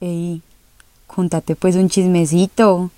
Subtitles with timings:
[0.00, 0.42] Ey,
[1.08, 2.92] contate pues un chismecito.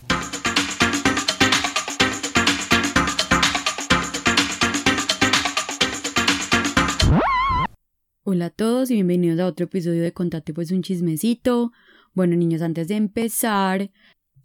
[8.23, 11.73] Hola a todos y bienvenidos a otro episodio de Contate pues un chismecito.
[12.13, 13.91] Bueno niños, antes de empezar,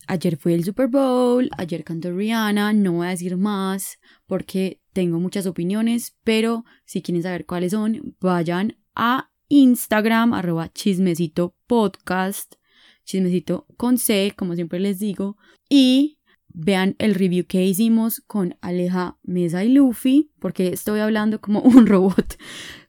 [0.07, 5.19] ayer fue el Super Bowl, ayer cantó Rihanna, no voy a decir más porque tengo
[5.19, 12.55] muchas opiniones, pero si quieren saber cuáles son, vayan a Instagram, arroba chismecito podcast,
[13.04, 15.37] chismecito con C, como siempre les digo,
[15.69, 21.60] y vean el review que hicimos con Aleja Mesa y Luffy, porque estoy hablando como
[21.61, 22.38] un robot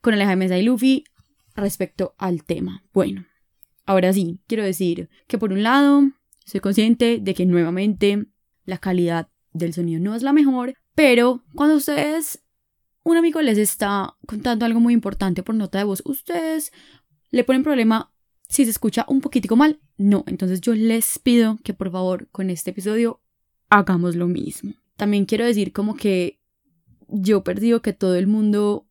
[0.01, 1.05] con Aleja Mesa y Luffy
[1.55, 2.85] respecto al tema.
[2.93, 3.27] Bueno,
[3.85, 6.03] ahora sí, quiero decir que por un lado,
[6.45, 8.27] soy consciente de que nuevamente
[8.65, 12.43] la calidad del sonido no es la mejor, pero cuando ustedes
[13.03, 16.73] un amigo les está contando algo muy importante por nota de voz, ustedes
[17.31, 18.13] le ponen problema
[18.49, 19.81] si se escucha un poquitico mal.
[19.97, 23.21] No, entonces yo les pido que por favor con este episodio
[23.69, 24.75] hagamos lo mismo.
[24.97, 26.41] También quiero decir como que
[27.09, 28.87] yo perdido que todo el mundo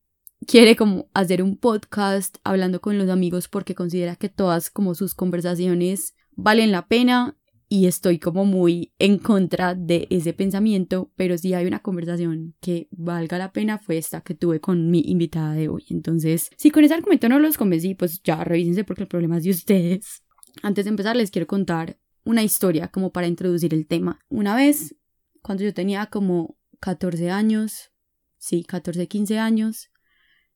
[0.45, 5.15] quiere como hacer un podcast hablando con los amigos porque considera que todas como sus
[5.15, 11.53] conversaciones valen la pena y estoy como muy en contra de ese pensamiento, pero si
[11.53, 15.67] hay una conversación que valga la pena fue esta que tuve con mi invitada de
[15.67, 15.85] hoy.
[15.89, 19.43] Entonces, si con ese argumento no los convencí, pues ya revísense porque el problema es
[19.43, 20.23] de ustedes.
[20.61, 24.19] Antes de empezar, les quiero contar una historia como para introducir el tema.
[24.29, 24.95] Una vez,
[25.41, 27.91] cuando yo tenía como 14 años,
[28.37, 29.89] sí, 14, 15 años,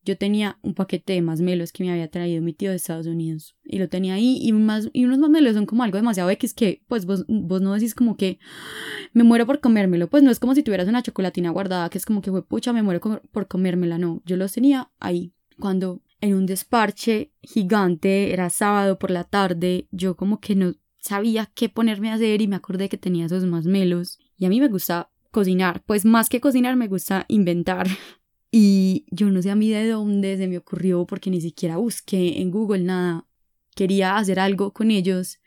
[0.10, 3.56] yo tenía un paquete de masmelos que me había traído mi tío de Estados Unidos
[3.64, 7.06] y lo tenía ahí y, más, unos masmelos son como algo demasiado X que pues
[7.06, 8.40] vos, vos no decís como que
[9.14, 12.08] me muero por comérmelo, pues no es como si tuvieras una chocolatina guardada que es
[12.08, 15.32] como que fue pucha me muero por comérmela, no, yo los tenía ahí.
[15.60, 21.52] Cuando en un desparche gigante era sábado por la tarde yo como que no sabía
[21.54, 24.70] qué ponerme a hacer y me acordé que tenía esos masmelos y a mí me
[24.70, 27.88] gusta cocinar, pues más que cocinar me gusta inventar
[28.52, 32.42] y yo no sé a mí de dónde se me ocurrió porque ni siquiera busqué
[32.42, 33.28] en Google nada.
[33.76, 35.40] Quería hacer algo con ellos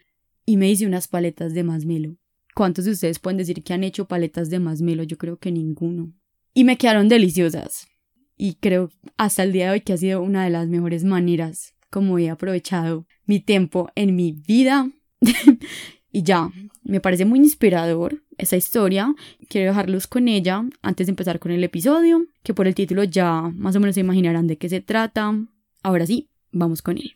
[0.46, 2.16] y me hice unas paletas de masmelo.
[2.54, 5.02] ¿Cuántos de ustedes pueden decir que han hecho paletas de masmelo?
[5.02, 6.12] Yo creo que ninguno.
[6.54, 7.86] Y me quedaron deliciosas.
[8.36, 11.74] Y creo hasta el día de hoy que ha sido una de las mejores maneras
[11.90, 14.90] como he aprovechado mi tiempo en mi vida.
[16.10, 16.50] y ya,
[16.82, 19.14] me parece muy inspirador esa historia.
[19.48, 23.42] Quiero dejarlos con ella antes de empezar con el episodio, que por el título ya
[23.54, 25.32] más o menos se imaginarán de qué se trata.
[25.82, 27.12] Ahora sí, vamos con él.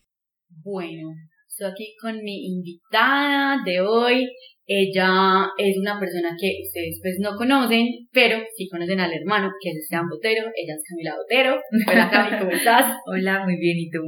[0.48, 1.14] Bueno,
[1.48, 4.28] estoy aquí con mi invitada de hoy.
[4.68, 9.70] Ella es una persona que ustedes pues no conocen, pero sí conocen al hermano, que
[9.70, 10.42] es Esteban Botero.
[10.56, 11.60] Ella es Camila Botero.
[11.88, 12.96] Hola Cami, ¿cómo estás?
[13.06, 14.02] Hola, muy bien, ¿y tú?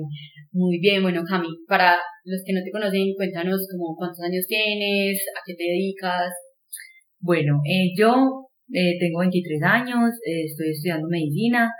[0.50, 5.22] Muy bien, bueno Cami, para los que no te conocen, cuéntanos como cuántos años tienes,
[5.36, 6.32] a qué te dedicas.
[7.20, 11.70] Bueno, eh, yo eh, tengo 23 años, eh, estoy estudiando medicina,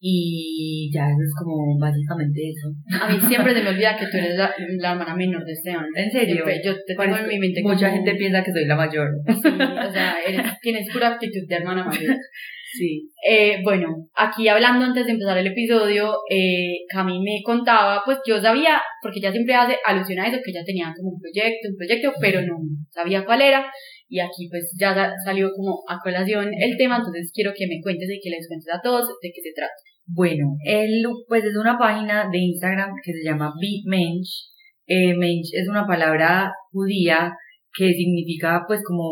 [0.00, 2.68] y ya eso es como básicamente eso.
[3.02, 4.54] A mí siempre se me olvida que tú eres la,
[4.92, 5.86] hermana menor de Esteban.
[5.94, 6.44] ¿En serio?
[6.64, 9.08] yo te tengo en mi mente Mucha gente piensa que soy la mayor.
[9.26, 12.16] Sí, o sea, eres, tienes pura actitud de hermana mayor.
[12.70, 13.10] Sí.
[13.26, 18.40] Eh, bueno, aquí hablando antes de empezar el episodio, eh, Cami me contaba, pues yo
[18.42, 21.76] sabía, porque ella siempre hace alusión a eso, que ella tenía como un proyecto, un
[21.76, 22.58] proyecto, pero no
[22.90, 23.72] sabía cuál era.
[24.08, 28.08] Y aquí pues ya salió como a colación el tema, entonces quiero que me cuentes
[28.10, 29.74] y que les cuentes a todos de qué se trata.
[30.06, 34.48] Bueno, él pues es una página de Instagram que se llama BeMensch.
[34.86, 37.30] Eh, mensch es una palabra judía
[37.76, 39.10] que significa pues como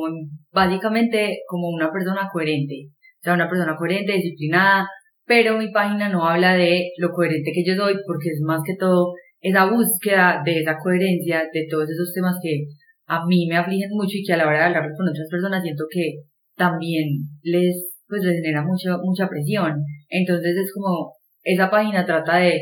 [0.50, 2.88] básicamente como una persona coherente.
[2.88, 4.88] O sea, una persona coherente, disciplinada,
[5.26, 8.76] pero mi página no habla de lo coherente que yo soy porque es más que
[8.78, 12.64] todo esa búsqueda de esa coherencia, de todos esos temas que
[13.06, 15.62] a mí me afligen mucho y que a la hora de hablar con otras personas
[15.62, 16.22] siento que
[16.56, 19.82] también les pues les genera mucho, mucha presión.
[20.08, 22.60] Entonces es como, esa página trata de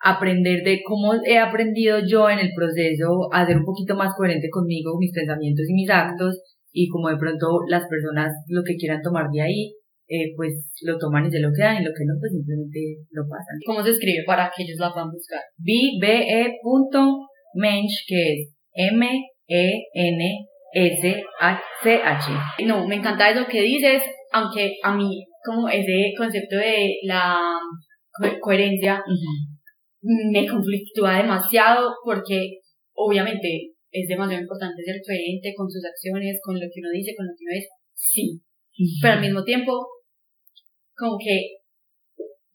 [0.00, 4.48] aprender de cómo he aprendido yo en el proceso a ser un poquito más coherente
[4.50, 6.40] conmigo, mis pensamientos y mis actos,
[6.72, 9.74] y como de pronto las personas lo que quieran tomar de ahí,
[10.08, 13.22] eh, pues lo toman y se lo quedan, y lo que no, pues simplemente lo
[13.28, 13.58] pasan.
[13.66, 15.40] ¿Cómo se escribe para que ellos la puedan buscar?
[15.58, 19.06] B, B, E, punto, mensch, que es M,
[19.48, 22.32] E, N, S, H, C, H.
[22.66, 24.02] No, me encanta eso que dices,
[24.32, 27.38] aunque a mí como ese concepto de la
[28.40, 29.02] coherencia
[30.02, 32.58] me conflictúa demasiado porque
[32.94, 37.26] obviamente es demasiado importante ser coherente con sus acciones, con lo que uno dice, con
[37.26, 38.40] lo que uno es, sí,
[39.00, 39.72] pero al mismo tiempo
[40.94, 41.58] como que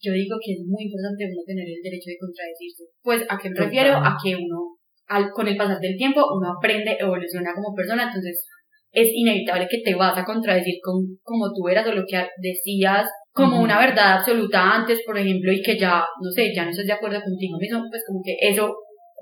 [0.03, 2.83] yo digo que es muy importante uno tener el derecho de contradecirse.
[3.01, 4.75] Pues a qué me refiero, a que uno
[5.07, 8.45] al, con el pasar del tiempo uno aprende, evoluciona como persona, entonces
[8.91, 13.07] es inevitable que te vas a contradecir con como tú eras o lo que decías
[13.33, 16.85] como una verdad absoluta antes, por ejemplo, y que ya, no sé, ya no estás
[16.85, 18.71] de acuerdo contigo mismo, pues como que eso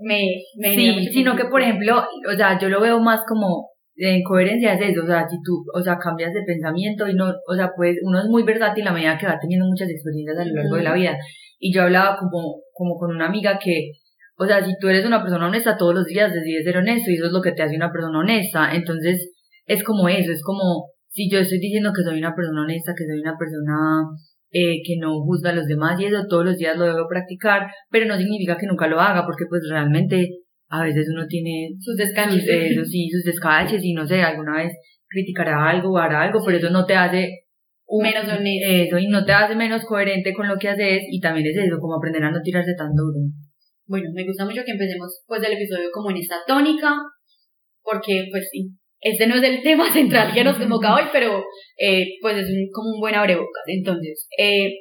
[0.01, 0.21] me...
[0.57, 4.73] me sí, sino que, por ejemplo, o sea, yo lo veo más como en coherencia
[4.73, 7.71] es eso, o sea, si tú, o sea, cambias de pensamiento y no, o sea,
[7.75, 10.75] pues uno es muy versátil a medida que va teniendo muchas experiencias a lo largo
[10.75, 11.17] de la vida.
[11.59, 13.91] Y yo hablaba como, como con una amiga que,
[14.37, 17.15] o sea, si tú eres una persona honesta todos los días decides ser honesto y
[17.15, 18.73] eso es lo que te hace una persona honesta.
[18.73, 19.31] Entonces,
[19.65, 23.05] es como eso, es como si yo estoy diciendo que soy una persona honesta, que
[23.05, 23.75] soy una persona
[24.51, 27.67] eh, que no juzga a los demás y eso todos los días lo debo practicar,
[27.89, 30.39] pero no significa que nunca lo haga, porque pues realmente
[30.69, 34.73] a veces uno tiene sus descansos, sus, sí, sus descansos y no sé, alguna vez
[35.07, 37.29] criticará algo o hará algo, pero eso no te hace
[37.99, 38.67] menos honesto.
[38.67, 41.77] Eso, y no te hace menos coherente con lo que haces y también es eso,
[41.79, 43.19] como aprender a no tirarse tan duro.
[43.91, 46.95] Bueno, me gusta mucho que empecemos pues el episodio como en esta tónica,
[47.83, 48.69] porque pues sí,
[49.01, 51.43] este no es el tema central que nos convoca hoy, pero
[51.77, 53.63] eh, pues es un, como un buen abrebocas.
[53.67, 54.71] Entonces, eh,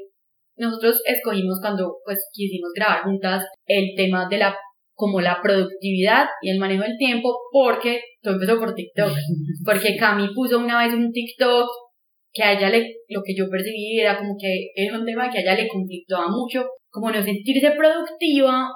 [0.57, 4.57] nosotros escogimos cuando pues quisimos grabar juntas el tema de la
[4.95, 9.11] como la productividad y el manejo del tiempo porque todo empezó por TikTok
[9.65, 11.67] porque Cami puso una vez un TikTok
[12.33, 15.39] que a ella le lo que yo percibí era como que era un tema que
[15.39, 18.69] a ella le conflictaba mucho como no sentirse productiva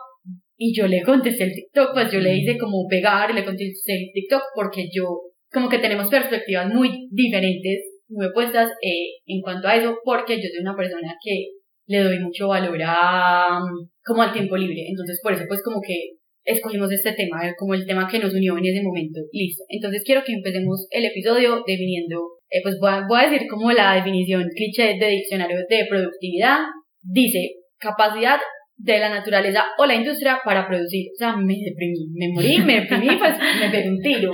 [0.56, 4.10] y yo le contesté el TikTok pues yo le hice como pegar le contesté el
[4.12, 5.20] TikTok porque yo
[5.54, 10.48] como que tenemos perspectivas muy diferentes, muy opuestas eh, en cuanto a eso, porque yo
[10.52, 11.46] soy una persona que
[11.86, 13.60] le doy mucho valor a,
[14.04, 14.84] como al tiempo libre.
[14.88, 18.58] Entonces, por eso, pues, como que escogimos este tema, como el tema que nos unió
[18.58, 19.20] en ese momento.
[19.32, 19.64] Listo.
[19.68, 22.20] Entonces, quiero que empecemos el episodio definiendo,
[22.50, 26.58] eh, pues, voy a, voy a decir como la definición cliché de diccionario de productividad.
[27.02, 28.40] Dice, capacidad
[28.76, 31.11] de la naturaleza o la industria para producir.
[31.15, 34.32] O sea, me deprimí, me morí, me deprimí, pues me pegué un tiro.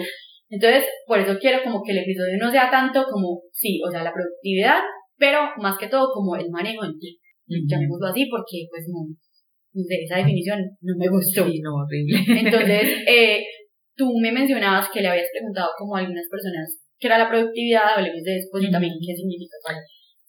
[0.49, 4.03] Entonces, por eso quiero como que el episodio no sea tanto como, sí, o sea,
[4.03, 4.81] la productividad,
[5.17, 7.19] pero más que todo como el manejo en ti.
[7.47, 11.47] Llamémoslo así porque, pues, no, sé, esa definición no me gustó.
[11.47, 12.19] Sí, no, horrible.
[12.41, 13.45] Entonces, eh,
[13.97, 17.97] tú me mencionabas que le habías preguntado como a algunas personas qué era la productividad,
[17.97, 19.79] hablemos de eso, y también qué significa para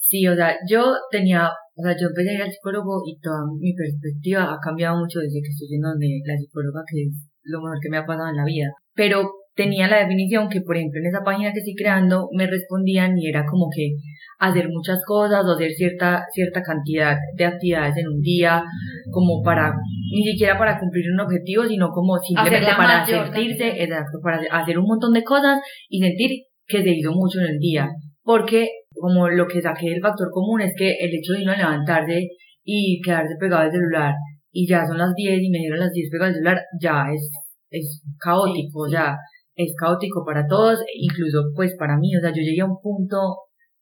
[0.01, 3.45] Sí, o sea, yo tenía, o sea, yo empecé a ir al psicólogo y toda
[3.59, 7.62] mi perspectiva ha cambiado mucho desde que estoy yendo de la psicóloga, que es lo
[7.62, 8.74] mejor que me ha pasado en la vida.
[8.95, 13.18] Pero tenía la definición que, por ejemplo, en esa página que estoy creando me respondían
[13.18, 13.92] y era como que
[14.39, 18.63] hacer muchas cosas o hacer cierta, cierta cantidad de actividades en un día,
[19.12, 19.71] como para,
[20.13, 24.86] ni siquiera para cumplir un objetivo, sino como simplemente para sentirse, exacto, para hacer un
[24.86, 25.59] montón de cosas
[25.89, 26.31] y sentir
[26.65, 27.88] que se hizo mucho en el día.
[28.24, 28.68] Porque
[29.01, 32.30] como lo que saqué del factor común es que el hecho de no levantarse
[32.63, 34.13] y quedarse pegado al celular
[34.51, 37.31] y ya son las 10 y me dieron las 10 pegado al celular, ya es,
[37.69, 39.18] es caótico, ya
[39.56, 43.18] es caótico para todos, incluso pues para mí, o sea, yo llegué a un punto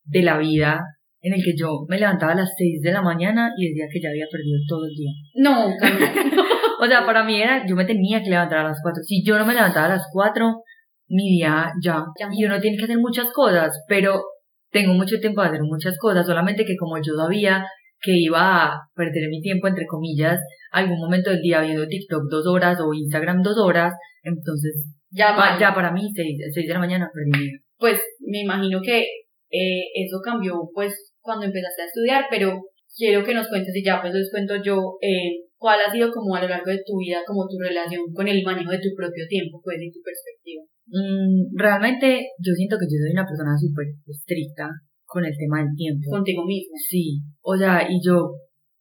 [0.06, 0.82] de la vida
[1.22, 4.00] en el que yo me levantaba a las 6 de la mañana y decía que
[4.02, 5.12] ya había perdido todo el día.
[5.36, 5.68] No,
[6.82, 9.04] o sea, para mí era, yo me tenía que levantar a las 4.
[9.04, 10.64] Si yo no me levantaba a las 4,
[11.10, 12.06] mi día ya.
[12.32, 14.22] Y uno tiene que hacer muchas cosas, pero
[14.72, 17.66] tengo mucho tiempo de hacer muchas cosas, solamente que como yo sabía
[18.02, 20.40] que iba a perder mi tiempo, entre comillas,
[20.72, 23.94] algún momento del día viendo TikTok dos horas o Instagram dos horas,
[24.24, 29.02] entonces ya, ya para mí, 6, de la mañana, perdí Pues me imagino que
[29.52, 32.62] eh, eso cambió pues cuando empezaste a estudiar, pero
[32.96, 36.36] quiero que nos cuentes y ya pues les cuento yo eh, cuál ha sido como
[36.36, 39.26] a lo largo de tu vida como tu relación con el manejo de tu propio
[39.28, 40.64] tiempo, pues de tu perspectiva.
[40.92, 44.70] Mm, realmente yo siento que yo soy una persona súper estricta
[45.06, 46.10] con el tema del tiempo.
[46.10, 46.74] Contigo mismo.
[46.78, 48.34] Sí, o sea, y yo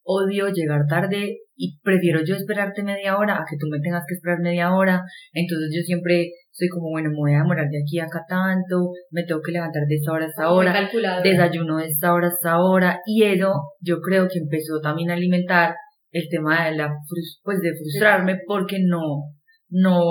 [0.03, 4.15] odio llegar tarde y prefiero yo esperarte media hora a que tú me tengas que
[4.15, 5.03] esperar media hora.
[5.33, 8.91] Entonces yo siempre soy como, bueno, me voy a demorar de aquí a acá tanto,
[9.11, 10.89] me tengo que levantar de esta hora a esta hora,
[11.21, 12.99] desayuno de esta hora a esta hora.
[13.05, 15.75] Y eso yo creo que empezó también a alimentar
[16.11, 16.89] el tema de la,
[17.43, 19.25] pues de frustrarme porque no,
[19.69, 20.01] no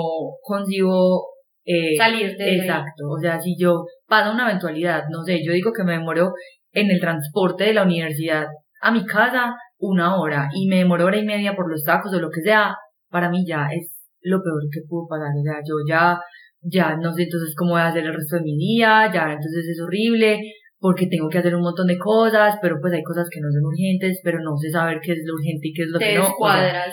[0.43, 1.28] consigo
[1.65, 5.71] eh, salir de exacto o sea si yo pasa una eventualidad no sé yo digo
[5.73, 6.33] que me demoro
[6.71, 8.47] en el transporte de la universidad
[8.81, 12.19] a mi casa una hora y me demoro hora y media por los tacos o
[12.19, 12.75] lo que sea,
[13.09, 15.29] para mí ya es lo peor que pudo pasar.
[15.37, 16.19] O sea, yo ya,
[16.61, 19.67] ya no sé entonces cómo voy a hacer el resto de mi día, ya entonces
[19.69, 20.39] es horrible
[20.79, 23.65] porque tengo que hacer un montón de cosas, pero pues hay cosas que no son
[23.65, 26.27] urgentes, pero no sé saber qué es lo urgente y qué es lo que no.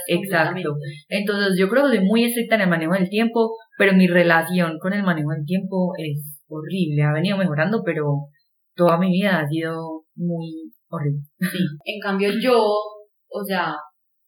[0.09, 0.77] exacto.
[1.09, 4.79] Entonces yo creo que soy muy estricta en el manejo del tiempo, pero mi relación
[4.81, 7.03] con el manejo del tiempo es horrible.
[7.03, 8.29] Ha venido mejorando, pero
[8.75, 11.23] toda mi vida ha sido muy horrible.
[11.39, 11.59] Sí.
[11.85, 13.73] En cambio yo, o sea,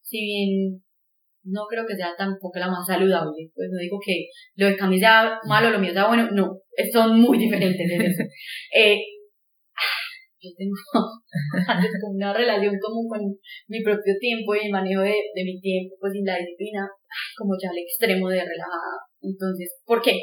[0.01, 0.81] si bien
[1.43, 3.49] no creo que sea tampoco la más saludable.
[3.53, 6.59] Pues no digo que lo de Cami sea malo, lo mío sea bueno, no,
[6.93, 8.23] son muy diferentes en eso.
[8.75, 8.97] eh,
[10.41, 10.75] yo tengo
[12.01, 13.21] como una relación como con
[13.67, 16.87] mi propio tiempo y el manejo de, de mi tiempo, pues sin la disciplina,
[17.37, 18.97] como ya al extremo de relajada.
[19.21, 20.15] Entonces, ¿por qué?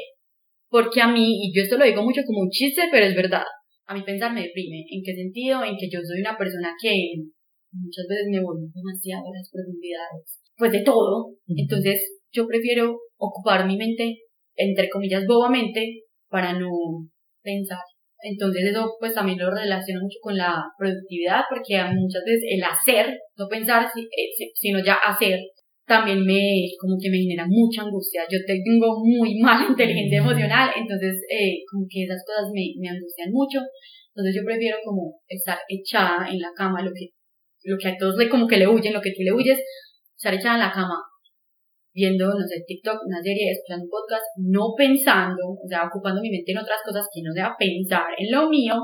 [0.69, 3.45] Porque a mí, y yo esto lo digo mucho como un chiste, pero es verdad,
[3.87, 4.83] a mí pensar me deprime.
[4.89, 5.63] ¿En qué sentido?
[5.63, 6.91] En que yo soy una persona que
[7.71, 11.33] muchas veces me voy demasiado a las profundidades, pues de todo.
[11.47, 14.17] Entonces yo prefiero ocupar mi mente,
[14.55, 16.69] entre comillas, bobamente, para no
[17.41, 17.79] pensar.
[18.21, 23.19] Entonces eso pues también lo relaciono mucho con la productividad, porque muchas veces el hacer,
[23.37, 25.39] no pensar, eh, sino ya hacer,
[25.85, 28.23] también me, como que me genera mucha angustia.
[28.29, 33.31] Yo tengo muy mala inteligencia emocional, entonces eh, como que esas cosas me, me angustian
[33.31, 33.59] mucho.
[34.15, 37.09] Entonces yo prefiero como estar echada en la cama, lo que
[37.63, 39.59] lo que a todos le, como que le huyen, lo que tú le huyes,
[40.15, 40.95] estar echada en la cama
[41.97, 46.29] viendo, no sé, TikTok, una serie, escuchando un podcast, no pensando, o sea, ocupando mi
[46.29, 48.77] mente en otras cosas que no sea pensar en lo mío,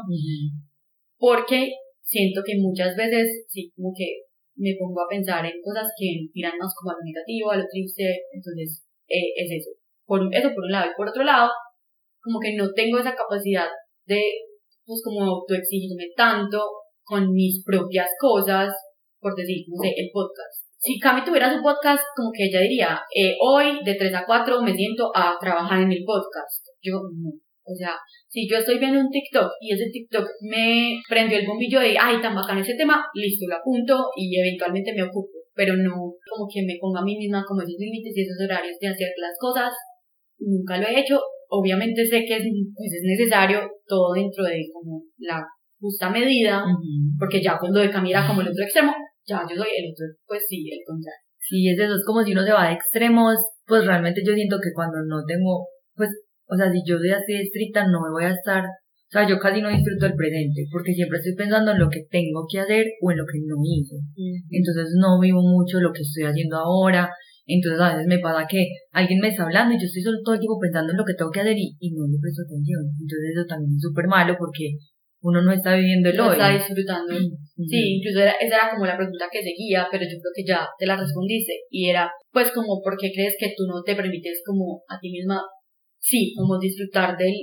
[1.22, 1.70] porque
[2.02, 4.26] siento que muchas veces, sí, como que
[4.58, 7.70] me pongo a pensar en cosas que tiran más como a lo negativo, a lo
[7.70, 9.70] triste, entonces eh, es eso.
[10.10, 11.54] Por, eso por un lado, y por otro lado,
[12.20, 13.70] como que no tengo esa capacidad
[14.10, 14.22] de,
[14.86, 16.66] pues como autoexigirme tanto
[17.06, 18.74] con mis propias cosas,
[19.22, 20.63] por decir, no sé, el podcast.
[20.84, 24.62] Si Cami tuviera su podcast, como que ella diría, eh, hoy de 3 a 4
[24.62, 26.60] me siento a trabajar en el podcast.
[26.82, 27.32] Yo no.
[27.64, 27.96] O sea,
[28.28, 32.20] si yo estoy viendo un TikTok y ese TikTok me prendió el bombillo de, ay,
[32.20, 35.40] tan bacán ese tema, listo, lo apunto y eventualmente me ocupo.
[35.56, 38.76] Pero no como que me ponga a mí misma como esos límites y esos horarios
[38.82, 39.72] de hacer las cosas.
[40.38, 41.18] Nunca lo he hecho.
[41.48, 42.44] Obviamente sé que es,
[42.76, 45.48] pues es necesario todo dentro de como la
[45.80, 46.62] justa medida,
[47.18, 48.92] porque ya cuando de camino como el otro extremo,
[49.26, 51.24] ya yo soy el otro, pues sí, el contrario.
[51.40, 54.60] Sí, es eso, es como si uno se va de extremos, pues realmente yo siento
[54.64, 56.10] que cuando no tengo, pues,
[56.48, 59.38] o sea, si yo soy así estricta, no me voy a estar, o sea, yo
[59.40, 62.86] casi no disfruto el presente, porque siempre estoy pensando en lo que tengo que hacer
[63.02, 63.96] o en lo que no hice.
[64.50, 67.12] Entonces no vivo mucho lo que estoy haciendo ahora,
[67.46, 70.36] entonces a veces me pasa que alguien me está hablando y yo estoy solo todo
[70.36, 72.88] el tiempo pensando en lo que tengo que hacer y, y no le presto atención.
[72.88, 74.80] Entonces eso también es súper malo porque
[75.24, 76.28] uno no está viviendo el hoy.
[76.28, 77.16] No está disfrutando.
[77.16, 80.86] Sí, incluso esa era como la pregunta que seguía, pero yo creo que ya te
[80.86, 81.64] la respondiste.
[81.70, 85.10] Y era, pues, como, ¿por qué crees que tú no te permites como a ti
[85.10, 85.42] misma,
[86.00, 87.34] sí, como disfrutar del...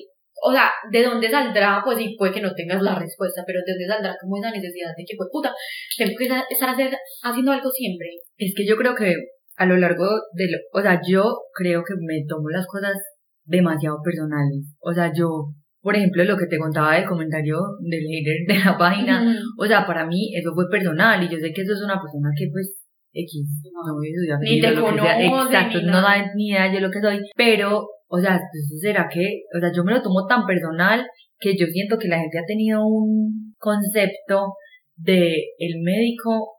[0.43, 1.81] O sea, ¿de dónde saldrá?
[1.83, 4.93] Pues sí, puede que no tengas la respuesta, pero ¿de dónde saldrá como esa necesidad
[4.97, 5.53] de que, pues, puta,
[5.97, 8.09] tengo que estar hacer, haciendo algo siempre?
[8.37, 9.15] Es que yo creo que
[9.57, 10.59] a lo largo de lo...
[10.73, 12.97] O sea, yo creo que me tomo las cosas
[13.45, 14.77] demasiado personales.
[14.81, 18.77] O sea, yo por ejemplo, lo que te contaba del comentario del hater de la
[18.77, 22.01] página, o sea, para mí eso fue personal y yo sé que eso es una
[22.01, 22.81] persona que pues
[23.13, 27.01] X, no voy a ni te conoce, exacto, no da ni idea de lo que
[27.01, 28.39] soy, pero, o sea,
[28.81, 31.05] será que, o sea, yo me lo tomo tan personal
[31.39, 34.55] que yo siento que la gente ha tenido un concepto
[34.97, 36.59] de el médico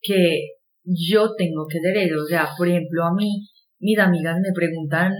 [0.00, 0.42] que
[0.84, 3.48] yo tengo que ser eso, o sea, por ejemplo, a mí,
[3.80, 5.12] mis amigas me preguntan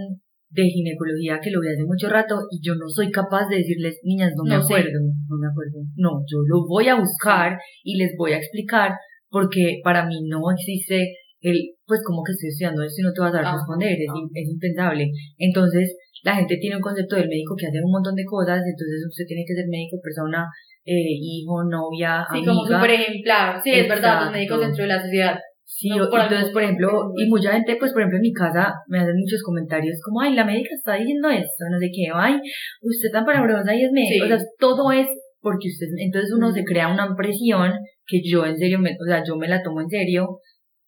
[0.51, 4.01] de ginecología que lo vi hace mucho rato y yo no soy capaz de decirles,
[4.03, 5.85] niñas, no, me acuerdo, no me acuerdo.
[5.97, 8.93] No, yo lo voy a buscar y les voy a explicar
[9.31, 11.55] porque para mí no existe el,
[11.87, 14.49] pues como que estoy estudiando esto y no te vas a dar responder, es, es
[14.49, 15.07] impensable.
[15.37, 19.07] Entonces, la gente tiene un concepto del médico que hace un montón de cosas, entonces
[19.07, 20.49] usted tiene que ser médico, persona,
[20.85, 25.03] eh, hijo, novia, sí, como súper ejemplar, sí, es verdad, los médicos dentro de la
[25.03, 25.39] sociedad
[25.71, 29.15] Sí, entonces, por ejemplo, y mucha gente, pues, por ejemplo, en mi casa me hacen
[29.21, 32.41] muchos comentarios como, ay, la médica está diciendo esto, no sé qué, ay,
[32.81, 35.07] usted tan palabrosa y es médico, o sea, todo es
[35.45, 37.71] porque usted, entonces uno se crea una impresión
[38.09, 40.41] que yo en serio, me, o sea, yo me la tomo en serio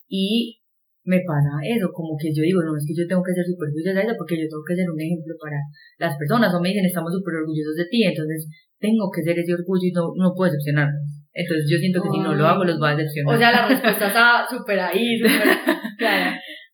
[0.08, 0.58] y
[1.04, 3.68] me pasa eso, como que yo digo, no, es que yo tengo que ser súper
[3.68, 5.60] orgullosa de eso porque yo tengo que ser un ejemplo para
[6.00, 8.48] las personas, o me dicen, estamos súper orgullosos de ti, entonces
[8.80, 11.19] tengo que ser ese orgullo y no, no puedo decepcionarme.
[11.32, 13.34] Entonces yo siento que si no lo hago los voy a decepcionar.
[13.34, 15.58] O sea, la respuesta está súper ahí, súper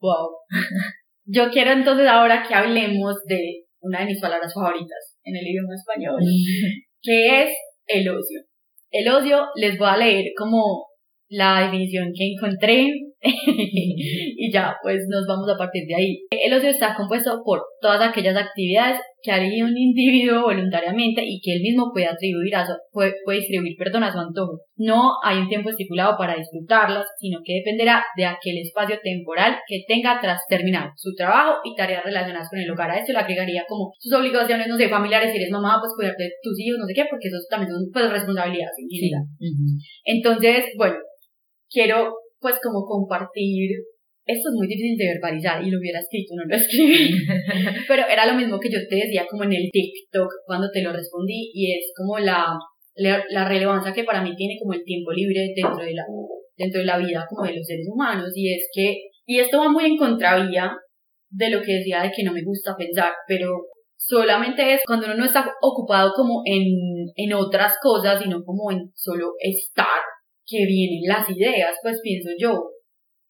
[0.01, 0.31] Wow.
[1.25, 5.75] Yo quiero entonces ahora que hablemos de una de mis palabras favoritas en el idioma
[5.75, 6.21] español,
[7.03, 7.51] que es
[7.87, 8.41] el ocio.
[8.91, 10.87] El ocio les voy a leer como
[11.29, 12.93] la definición que encontré
[13.47, 16.19] y ya, pues nos vamos a partir de ahí.
[16.31, 21.55] El ocio está compuesto por todas aquellas actividades que haría un individuo voluntariamente y que
[21.57, 24.61] él mismo puede atribuir a su, puede, distribuir, perdón, a su antojo.
[24.77, 29.83] No hay un tiempo estipulado para disfrutarlas, sino que dependerá de aquel espacio temporal que
[29.89, 32.91] tenga tras terminar su trabajo y tareas relacionadas con el hogar.
[32.91, 36.23] A esto le agregaría como sus obligaciones, no sé, familiares, si eres mamá, pues cuidarte
[36.23, 38.77] de tus hijos, no sé qué, porque eso también son pues responsabilidades.
[38.77, 39.11] Sí.
[40.05, 40.97] Entonces, bueno,
[41.69, 43.71] quiero pues como compartir
[44.27, 47.15] esto es muy difícil de verbalizar y lo hubiera escrito, no lo escribí.
[47.89, 50.93] Pero era lo mismo que yo te decía como en el TikTok cuando te lo
[50.93, 52.59] respondí y es como la,
[52.97, 56.03] la, relevancia que para mí tiene como el tiempo libre dentro de la,
[56.57, 59.69] dentro de la vida como de los seres humanos y es que, y esto va
[59.69, 60.73] muy en contravía
[61.31, 63.67] de lo que decía de que no me gusta pensar, pero
[63.97, 66.65] solamente es cuando uno no está ocupado como en,
[67.15, 70.01] en otras cosas, sino como en solo estar,
[70.47, 72.53] que vienen las ideas, pues pienso yo,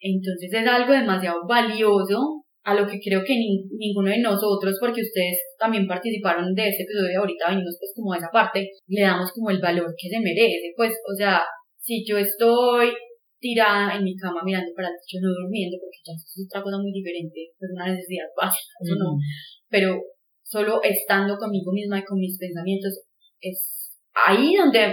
[0.00, 5.38] entonces es algo demasiado valioso a lo que creo que ninguno de nosotros, porque ustedes
[5.58, 9.50] también participaron de este episodio, ahorita venimos pues como a esa parte, le damos como
[9.50, 11.42] el valor que se merece, pues, o sea,
[11.78, 12.90] si yo estoy
[13.38, 16.62] tirada en mi cama mirando para el techo, no durmiendo, porque ya eso es otra
[16.62, 19.14] cosa muy diferente, es una necesidad básica, eso no,
[19.70, 20.02] pero
[20.42, 22.98] solo estando conmigo misma y con mis pensamientos,
[23.40, 23.94] es
[24.26, 24.90] ahí donde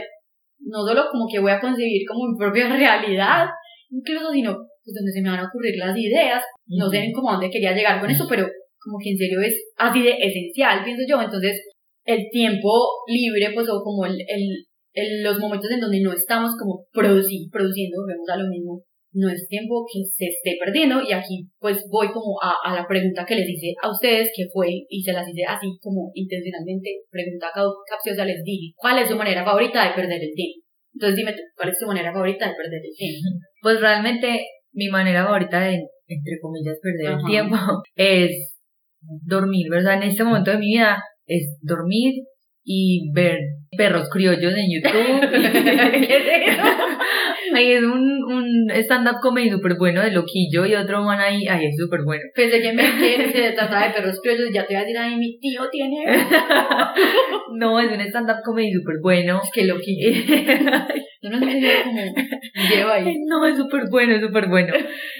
[0.66, 3.48] no solo como que voy a concebir como mi propia realidad,
[3.90, 7.34] incluso, sino pues, donde se me van a ocurrir las ideas, no sé cómo a
[7.34, 8.48] dónde quería llegar con eso, pero
[8.80, 11.62] como que en serio es así de esencial, pienso yo, entonces
[12.06, 12.70] el tiempo
[13.08, 18.30] libre, pues, o como el, el, los momentos en donde no estamos como produciendo, vemos
[18.30, 22.38] a lo mismo, no es tiempo que se esté perdiendo y aquí pues voy como
[22.42, 25.44] a, a, la pregunta que les hice a ustedes que fue y se las hice
[25.48, 27.48] así como intencionalmente pregunta
[27.90, 30.66] capciosa les dije ¿cuál es su manera favorita de perder el tiempo?
[30.96, 33.30] entonces dime ¿cuál es tu manera favorita de perder el tiempo?
[33.62, 37.58] pues realmente mi manera favorita de, entre comillas, perder el tiempo
[37.96, 38.60] es
[39.02, 39.96] dormir, ¿verdad?
[39.96, 42.14] En este momento de mi vida es dormir
[42.66, 43.40] y ver
[43.78, 45.30] perros criollos en YouTube.
[46.08, 46.64] ¿Qué es eso?
[47.54, 51.66] Ahí es un, un stand-up comedy súper bueno de loquillo y otro man ahí, ahí
[51.66, 52.24] es súper bueno.
[52.34, 52.84] Pensé que me
[53.32, 56.06] se trata de perros criollos, ya te voy a decir, ay, mi tío tiene.
[57.54, 59.42] no, es un stand-up comedy súper bueno.
[59.44, 60.10] Es que loquillo.
[61.24, 63.16] no, no sé cómo lleva ahí.
[63.28, 64.74] No, es súper bueno, es súper bueno.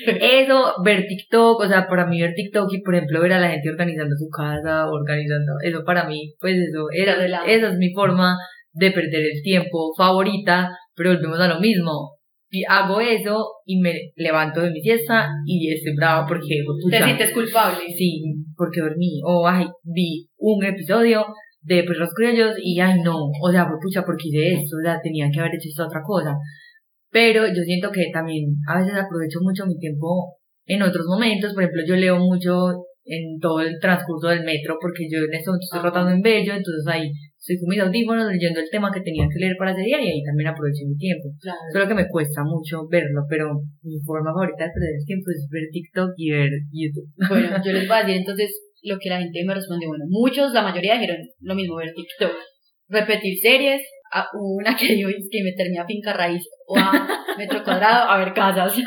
[0.06, 3.50] Eso, ver TikTok, o sea, para mí ver TikTok y, por ejemplo, ver a la
[3.50, 8.38] gente organizando su casa, organizando, eso para mí, pues eso, esa, esa es mi forma
[8.74, 12.18] de perder el tiempo favorita, pero volvemos a lo mismo.
[12.50, 16.64] Y hago eso y me levanto de mi siesta y estoy brava porque...
[16.84, 17.84] Pucha, ¿Te sientes culpable?
[17.98, 18.22] Sí,
[18.56, 19.20] porque dormí.
[19.26, 21.26] O, ay, vi un episodio
[21.62, 25.30] de perros criollos y, ay, no, o sea, pucha, porque hice esto, o sea, tenía
[25.34, 26.36] que haber hecho esta otra cosa.
[27.10, 31.54] Pero yo siento que también a veces aprovecho mucho mi tiempo en otros momentos.
[31.54, 35.50] Por ejemplo, yo leo mucho en todo el transcurso del metro porque yo en este
[35.50, 37.12] momento estoy rotando en Bello, entonces ahí
[37.44, 40.08] estoy con mis audífonos leyendo el tema que tenía que leer para ese día y
[40.08, 41.28] ahí también aproveché mi tiempo.
[41.74, 43.52] Solo que me cuesta mucho verlo, pero
[43.84, 47.12] mi forma favorita de perder el tiempo es ver TikTok y ver YouTube.
[47.28, 48.48] Bueno, yo les voy a decir entonces
[48.84, 49.90] lo que la gente me respondió.
[49.90, 52.32] Bueno, muchos, la mayoría dijeron lo mismo, ver TikTok.
[52.88, 53.82] Repetir series,
[54.14, 58.34] a una que dijo que meterme a finca raíz o a metro cuadrado a ver
[58.34, 58.74] casas.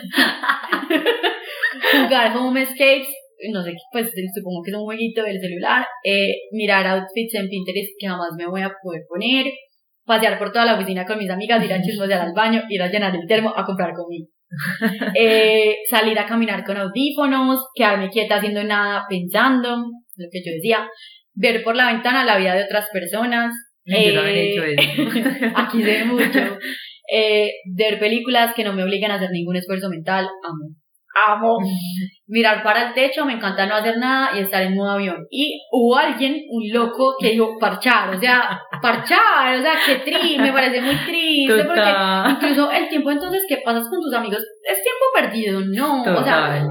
[1.92, 3.08] Jugar homescapes
[3.52, 7.92] no sé, pues supongo que es un jueguito del celular, eh, mirar outfits en Pinterest
[7.98, 9.46] que jamás me voy a poder poner,
[10.04, 12.90] pasear por toda la oficina con mis amigas, ir a chismosear al baño, ir a
[12.90, 14.26] llenar el termo, a comprar comida.
[15.14, 20.88] eh, salir a caminar con audífonos, quedarme quieta haciendo nada, pensando, lo que yo decía,
[21.34, 23.54] ver por la ventana la vida de otras personas.
[23.84, 24.14] Eh,
[24.50, 25.50] hecho eso.
[25.54, 26.58] aquí se ve mucho.
[27.12, 30.74] Eh, ver películas que no me obligan a hacer ningún esfuerzo mental, amo
[31.28, 31.58] amo
[32.26, 35.26] mirar para el techo, me encanta no hacer nada y estar en modo avión.
[35.30, 40.42] Y hubo alguien, un loco, que dijo parchar, o sea, parchar, o sea, qué triste,
[40.42, 41.90] me parece muy triste, porque
[42.30, 46.64] incluso el tiempo entonces que pasas con tus amigos es tiempo perdido, no, o sea...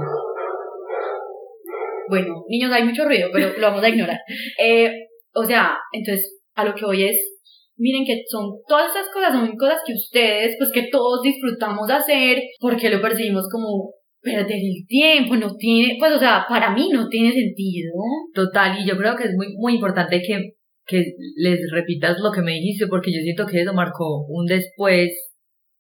[2.08, 4.20] Bueno, niños, hay mucho ruido, pero lo vamos a ignorar.
[4.60, 4.92] Eh,
[5.34, 7.36] o sea, entonces, a lo que voy es,
[7.78, 12.42] miren que son todas estas cosas, son cosas que ustedes, pues que todos disfrutamos hacer,
[12.60, 13.95] porque lo percibimos como
[14.26, 17.94] perder el tiempo, no tiene, pues o sea, para mí no tiene sentido.
[18.34, 22.42] Total, y yo creo que es muy, muy importante que, que les repitas lo que
[22.42, 25.12] me dijiste, porque yo siento que eso marcó un después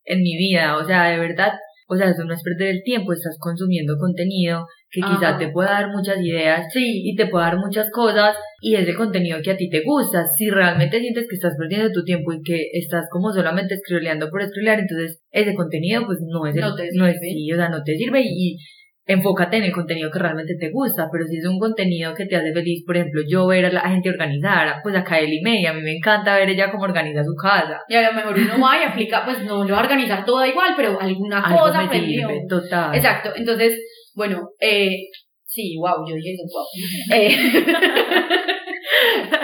[0.05, 1.53] en mi vida, o sea, de verdad,
[1.88, 5.71] o sea, eso no es perder el tiempo, estás consumiendo contenido que quizás te pueda
[5.71, 7.02] dar muchas ideas sí.
[7.04, 10.26] y te pueda dar muchas cosas y es el contenido que a ti te gusta.
[10.38, 14.43] Si realmente sientes que estás perdiendo tu tiempo y que estás como solamente scrolleando por
[14.43, 17.95] scrollear, entonces ese contenido pues no es, no, no es sí, o sea, no te
[17.95, 18.58] sirve y,
[19.08, 22.36] enfócate en el contenido que realmente te gusta, pero si es un contenido que te
[22.36, 25.74] hace feliz, por ejemplo, yo ver a la gente organizar, pues acá Eli May, a
[25.74, 27.80] mí me encanta ver ella cómo organiza su casa.
[27.88, 30.46] Y a lo mejor uno va y aplica, pues no lo va a organizar todo
[30.46, 32.96] igual, pero alguna cosa me sirve, total.
[32.96, 33.80] Exacto, entonces
[34.15, 35.10] bueno, eh,
[35.44, 36.65] sí, wow, yo dije eso, wow.
[37.12, 37.36] Eh,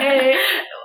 [0.00, 0.34] eh,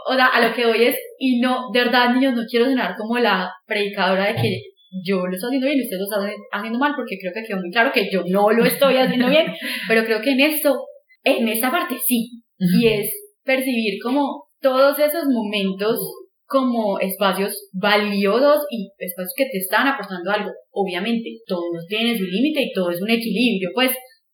[0.10, 2.96] o sea, a lo que voy es, y no, de verdad, niños, no quiero sonar
[2.98, 4.62] como la predicadora de que
[5.04, 7.60] yo lo estoy haciendo bien y usted lo está haciendo mal porque creo que quedó
[7.60, 9.48] muy claro que yo no lo estoy haciendo bien,
[9.88, 10.86] pero creo que en esto,
[11.24, 13.10] en esta parte sí, y es
[13.44, 16.00] percibir como todos esos momentos
[16.48, 20.52] como espacios valiosos y espacios que te están aportando algo.
[20.72, 23.92] Obviamente, todo tiene su límite y todo es un equilibrio, pues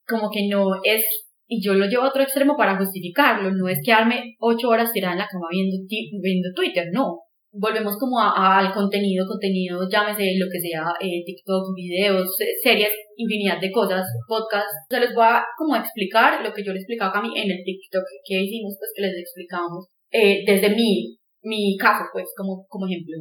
[0.07, 1.03] como que no es,
[1.47, 5.13] y yo lo llevo a otro extremo para justificarlo, no es quedarme ocho horas tirada
[5.13, 5.77] en la cama viendo,
[6.21, 7.19] viendo Twitter, no.
[7.55, 12.27] Volvemos como al contenido, contenido, llámese lo que sea, eh, TikTok, videos,
[12.63, 14.73] series, infinidad de cosas, podcasts.
[14.89, 17.63] Se les voy a como explicar lo que yo le explicaba a mí en el
[17.63, 22.87] TikTok que hicimos, pues que les explicamos eh, desde mi, mi caso, pues, como, como
[22.87, 23.17] ejemplo.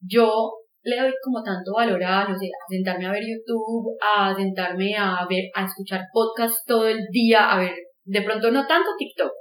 [0.00, 0.32] Yo
[0.84, 4.94] le doy como tanto valor a, no sé, a sentarme a ver YouTube, a sentarme
[4.96, 9.32] a ver, a escuchar podcasts todo el día, a ver, de pronto no tanto TikTok,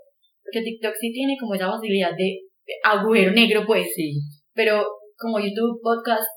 [0.42, 2.40] porque TikTok sí tiene como esa posibilidad de,
[2.84, 4.20] agujero negro, pues, sí.
[4.54, 4.84] Pero
[5.18, 6.28] como YouTube, podcast,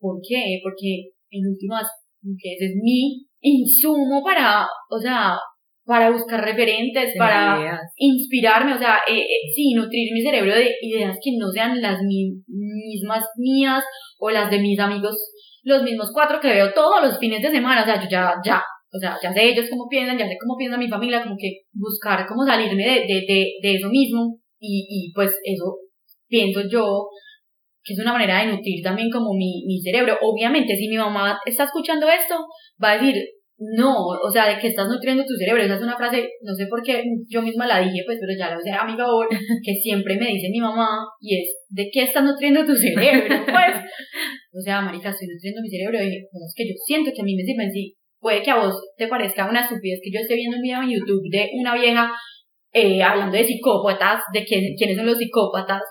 [0.00, 0.58] ¿por qué?
[0.62, 1.86] Porque en últimas,
[2.22, 5.36] ese es mi insumo para, o sea,
[5.84, 11.18] para buscar referentes, para inspirarme, o sea, eh, eh, sí, nutrir mi cerebro de ideas
[11.22, 13.82] que no sean las mismas mías
[14.18, 15.16] o las de mis amigos,
[15.64, 18.62] los mismos cuatro que veo todos los fines de semana, o sea, yo ya, ya,
[18.92, 21.62] o sea, ya sé ellos cómo piensan, ya sé cómo piensa mi familia, como que
[21.72, 25.76] buscar cómo salirme de, de, de, de eso mismo y, y pues eso
[26.28, 27.08] pienso yo
[27.84, 30.16] que es una manera de nutrir también como mi, mi cerebro.
[30.22, 32.46] Obviamente, si mi mamá está escuchando esto,
[32.82, 33.16] va a decir,
[33.58, 35.62] no, o sea, de que estás nutriendo tu cerebro.
[35.62, 38.50] Esa es una frase, no sé por qué yo misma la dije, pues, pero ya
[38.50, 39.26] la usé a mi favor,
[39.64, 43.34] que siempre me dice mi mamá, y es, ¿de qué estás nutriendo tu cerebro?
[43.52, 43.76] Pues,
[44.54, 47.24] o sea, marica, estoy nutriendo mi cerebro, y dije, es que yo siento que a
[47.24, 50.34] mí me sirven, sí, puede que a vos te parezca una estupidez que yo esté
[50.34, 52.12] viendo un video en YouTube de una vieja
[52.72, 55.82] eh, hablando de psicópatas, de quiénes son los psicópatas,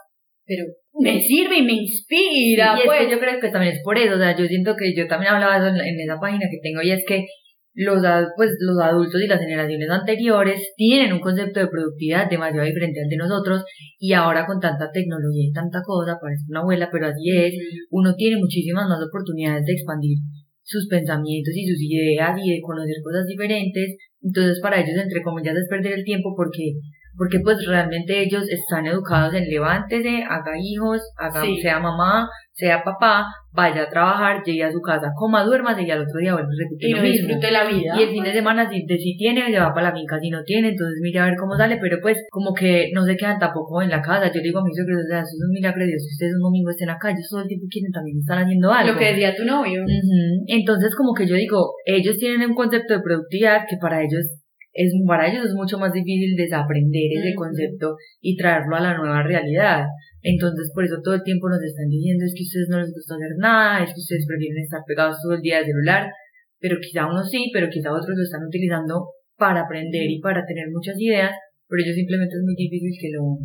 [0.45, 0.65] pero
[0.99, 2.77] me sirve y me inspira.
[2.81, 3.09] y pues.
[3.09, 5.59] yo creo que también es por eso, o sea, yo siento que yo también hablaba
[5.59, 7.25] de eso en, en esa página que tengo y es que
[7.73, 8.01] los,
[8.35, 13.07] pues, los adultos y las generaciones anteriores tienen un concepto de productividad demasiado diferente al
[13.07, 13.63] de nosotros
[13.97, 17.53] y ahora con tanta tecnología y tanta cosa, parece una abuela, pero así es,
[17.89, 20.17] uno tiene muchísimas más oportunidades de expandir
[20.63, 25.55] sus pensamientos y sus ideas y de conocer cosas diferentes, entonces para ellos entre comillas
[25.55, 26.73] es perder el tiempo porque
[27.17, 33.25] porque pues realmente ellos están educados en levántese, haga hijos, haga, sea mamá, sea papá,
[33.53, 36.63] vaya a trabajar, llegue a su casa, coma, duerma y al otro día vuelve a
[36.63, 37.27] repetir y lo mismo.
[37.27, 37.93] disfrute la vida.
[37.97, 40.29] Y el fin de semana, si, de, si tiene, se va para la finca, si
[40.29, 43.39] no tiene, entonces mire a ver cómo sale, pero pues como que no se quedan
[43.39, 44.31] tampoco en la casa.
[44.33, 46.35] Yo digo a mis suegros, o sea, eso es un milagro de Dios, que ustedes
[46.35, 48.93] un domingo estén acá, ellos todo el tiempo quieren también estar haciendo algo.
[48.93, 49.83] Lo que decía tu novio.
[50.47, 54.40] Entonces como que yo digo, ellos tienen un concepto de productividad que para ellos
[54.73, 59.23] es, para ellos es mucho más difícil desaprender ese concepto y traerlo a la nueva
[59.23, 59.83] realidad.
[60.21, 62.93] Entonces, por eso todo el tiempo nos están diciendo es que a ustedes no les
[62.93, 66.07] gusta hacer nada, es que ustedes prefieren estar pegados todo el día al celular,
[66.59, 70.69] pero quizá unos sí, pero quizá otros lo están utilizando para aprender y para tener
[70.69, 71.33] muchas ideas,
[71.67, 73.41] pero ellos simplemente es muy difícil que lo,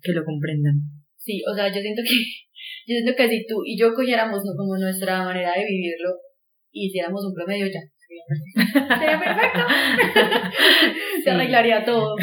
[0.00, 0.78] que lo comprendan.
[1.18, 2.14] Sí, o sea, yo siento que,
[2.88, 6.14] yo siento que si tú y yo cogiéramos como nuestra manera de vivirlo
[6.70, 9.60] y hiciéramos un promedio ya, sería perfecto.
[11.24, 12.16] Se arreglaría todo.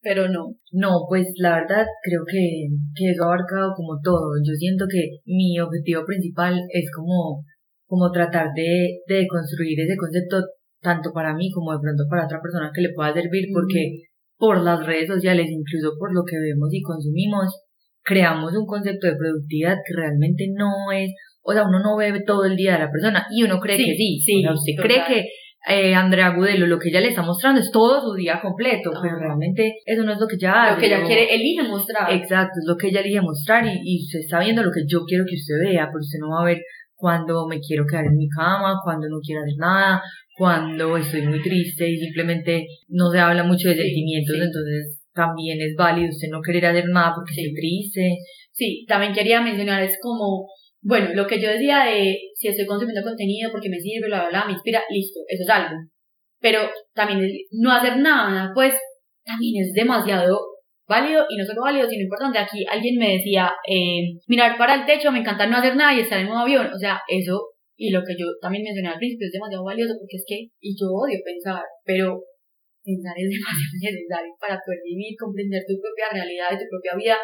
[0.00, 0.54] Pero no.
[0.72, 4.34] No, pues la verdad creo que, que eso ha abarcado como todo.
[4.44, 7.44] Yo siento que mi objetivo principal es como,
[7.86, 10.40] como tratar de, de construir ese concepto
[10.80, 14.60] tanto para mí como de pronto para otra persona que le pueda servir porque por
[14.60, 17.62] las redes sociales, incluso por lo que vemos y consumimos,
[18.02, 22.44] creamos un concepto de productividad que realmente no es o sea, uno no ve todo
[22.44, 24.20] el día a la persona y uno cree que sí.
[24.20, 25.26] sí o sea, usted cree que
[25.68, 29.18] eh, Andrea Gudelo lo que ella le está mostrando es todo su día completo, pero
[29.18, 30.74] realmente eso no es lo que ella hace.
[30.74, 32.12] Lo que ella quiere, elige mostrar.
[32.12, 35.04] Exacto, es lo que ella elige mostrar y, y usted está viendo lo que yo
[35.06, 36.58] quiero que usted vea, pero usted no va a ver
[36.96, 40.02] cuando me quiero quedar en mi cama, cuando no quiero hacer nada,
[40.36, 45.74] cuando estoy muy triste y simplemente no se habla mucho de sentimientos, entonces también es
[45.76, 48.18] válido usted no querer hacer nada porque estoy triste.
[48.52, 50.46] Sí, también quería mencionar, es como
[50.82, 54.28] bueno, lo que yo decía de si estoy consumiendo contenido porque me sirve, bla, bla,
[54.28, 55.76] bla, me inspira, listo, eso es algo.
[56.40, 57.20] Pero también
[57.52, 58.74] no hacer nada, pues
[59.24, 60.40] también es demasiado
[60.88, 62.38] válido y no solo válido, sino importante.
[62.38, 66.00] Aquí alguien me decía, eh, mirar para el techo, me encanta no hacer nada y
[66.00, 66.66] estar en un avión.
[66.66, 70.16] O sea, eso, y lo que yo también mencioné al principio, es demasiado valioso porque
[70.16, 72.20] es que, y yo odio pensar, pero
[72.82, 77.16] pensar es demasiado necesario para poder vivir, comprender tu propia realidad y tu propia vida,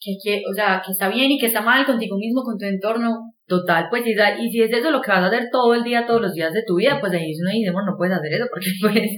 [0.00, 2.64] que, que, o sea, que está bien y que está mal contigo mismo, con tu
[2.64, 3.32] entorno.
[3.46, 6.06] Total, pues y, y si es eso lo que vas a hacer todo el día,
[6.06, 8.70] todos los días de tu vida, pues ahí uno dice, no puedes hacer eso porque
[8.80, 9.10] pues,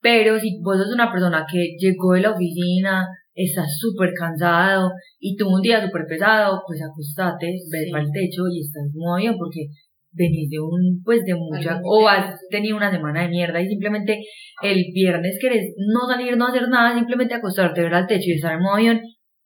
[0.00, 5.36] pero si vos sos una persona que llegó de la oficina, estás súper cansado y
[5.36, 9.34] tuvo un día súper pesado, pues acostate, ve para el techo y estás muy bien
[9.36, 9.66] porque
[10.12, 14.20] venís de un, pues de mucha, o has tenido una semana de mierda y simplemente
[14.62, 18.54] el viernes querés no salir, no hacer nada, simplemente acostarte, ver al techo y estar
[18.54, 19.00] en modo avión,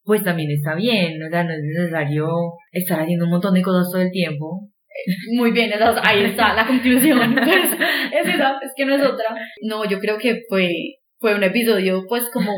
[0.05, 2.29] pues también está bien, o sea, no es necesario
[2.73, 4.69] estar haciendo un montón de cosas todo el tiempo.
[5.33, 5.71] Muy bien,
[6.03, 7.35] ahí está la conclusión.
[7.35, 7.49] Pues,
[8.13, 9.35] es esa, es que no es otra.
[9.63, 10.71] No, yo creo que fue
[11.25, 12.53] fue un episodio pues como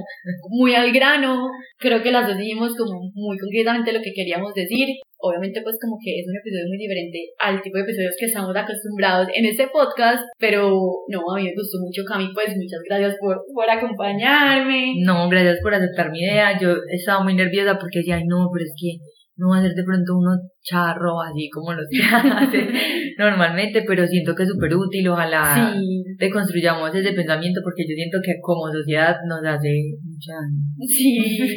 [0.50, 1.48] muy al grano,
[1.78, 5.96] creo que las dos dijimos como muy concretamente lo que queríamos decir, obviamente pues como
[6.02, 9.68] que es un episodio muy diferente al tipo de episodios que estamos acostumbrados en este
[9.68, 10.74] podcast, pero
[11.06, 14.94] no, a mí me gustó mucho Cami, pues muchas gracias por, por acompañarme.
[14.98, 18.64] No, gracias por aceptar mi idea, yo estaba muy nerviosa porque decía, ay no, pero
[18.64, 18.98] es que
[19.36, 22.68] no va a ser de pronto uno charro así como los que hace
[23.18, 26.04] normalmente, pero siento que es súper útil, ojalá sí.
[26.18, 29.68] deconstruyamos ese pensamiento porque yo siento que como sociedad nos hace
[30.02, 30.34] mucha
[30.86, 31.54] Sí,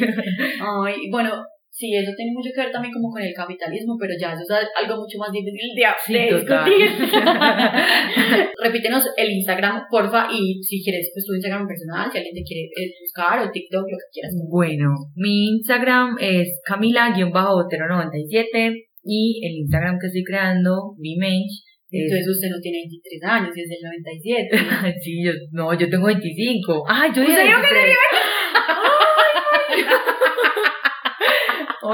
[0.84, 4.34] Ay, bueno, Sí, eso tiene mucho que ver también como con el capitalismo, pero ya
[4.34, 5.86] eso es algo mucho más difícil de,
[6.34, 6.90] discutir.
[8.62, 12.68] Repítenos el Instagram, porfa, y si quieres, pues tu Instagram personal, si alguien te quiere
[12.74, 14.34] eh, buscar, o TikTok, lo que quieras.
[14.50, 22.60] Bueno, mi Instagram es camila-otero97 y el Instagram que estoy creando, Bimench, entonces usted no
[22.60, 24.58] tiene 23 años, es del 97.
[25.02, 26.84] sí, yo, no, yo tengo 25.
[26.86, 27.32] ¡Ay, yo dije!
[27.32, 27.74] ¿Usted Vamos a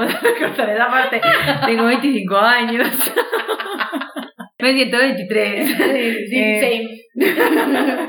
[0.39, 1.19] cortar esa parte.
[1.65, 2.87] Tengo 25 años.
[4.59, 5.67] Me siento 23.
[5.67, 5.75] Sí,
[6.29, 6.87] sí, eh,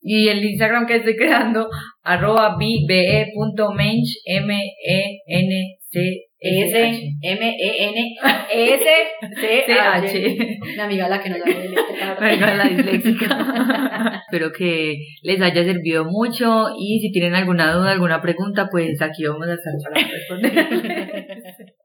[0.00, 1.68] Y el Instagram que estoy creando,
[2.02, 6.76] arroba bbe.mench, M-E-N-C S
[7.22, 8.16] M E N
[8.50, 8.84] S
[9.40, 10.36] C H.
[10.62, 14.22] Mi amiga la que no la amiga la disléxica.
[14.26, 19.24] Espero que les haya servido mucho y si tienen alguna duda, alguna pregunta, pues aquí
[19.24, 21.74] vamos a estar para responder.